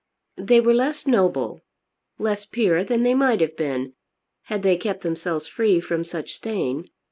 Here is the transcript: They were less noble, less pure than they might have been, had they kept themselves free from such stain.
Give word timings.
They 0.39 0.59
were 0.59 0.73
less 0.73 1.05
noble, 1.05 1.61
less 2.17 2.43
pure 2.47 2.83
than 2.83 3.03
they 3.03 3.13
might 3.13 3.39
have 3.39 3.55
been, 3.55 3.93
had 4.45 4.63
they 4.63 4.75
kept 4.75 5.01
themselves 5.01 5.45
free 5.45 5.79
from 5.79 6.03
such 6.03 6.33
stain. 6.33 6.89